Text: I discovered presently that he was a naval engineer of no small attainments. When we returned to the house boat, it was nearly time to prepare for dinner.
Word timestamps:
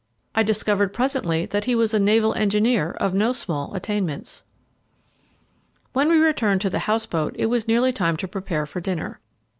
I 0.33 0.41
discovered 0.41 0.93
presently 0.93 1.45
that 1.45 1.65
he 1.65 1.75
was 1.75 1.93
a 1.93 1.99
naval 1.99 2.33
engineer 2.33 2.89
of 2.89 3.13
no 3.13 3.33
small 3.33 3.75
attainments. 3.75 4.43
When 5.93 6.09
we 6.09 6.17
returned 6.17 6.61
to 6.61 6.71
the 6.71 6.79
house 6.89 7.05
boat, 7.05 7.35
it 7.37 7.45
was 7.51 7.67
nearly 7.67 7.93
time 7.93 8.17
to 8.17 8.27
prepare 8.27 8.65
for 8.65 8.81
dinner. 8.81 9.19